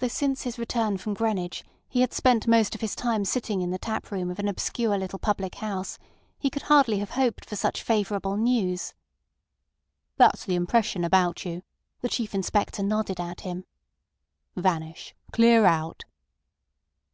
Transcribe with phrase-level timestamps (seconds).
[0.00, 3.70] Though since his return from Greenwich he had spent most of his time sitting in
[3.70, 5.98] the tap room of an obscure little public house,
[6.38, 8.92] he could hardly have hoped for such favourable news.
[10.18, 11.62] "That's the impression about you."
[12.02, 13.64] The Chief Inspector nodded at him.
[14.54, 15.14] "Vanish.
[15.32, 16.04] Clear out."